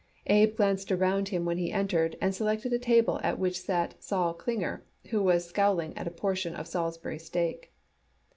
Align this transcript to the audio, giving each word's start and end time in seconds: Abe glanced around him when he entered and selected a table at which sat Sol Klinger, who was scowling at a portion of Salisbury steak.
Abe 0.25 0.55
glanced 0.55 0.91
around 0.91 1.29
him 1.29 1.45
when 1.45 1.59
he 1.59 1.71
entered 1.71 2.17
and 2.19 2.33
selected 2.33 2.73
a 2.73 2.79
table 2.79 3.19
at 3.21 3.37
which 3.37 3.59
sat 3.61 4.01
Sol 4.01 4.33
Klinger, 4.33 4.83
who 5.11 5.21
was 5.21 5.45
scowling 5.45 5.95
at 5.95 6.07
a 6.07 6.09
portion 6.09 6.55
of 6.55 6.65
Salisbury 6.67 7.19
steak. 7.19 7.71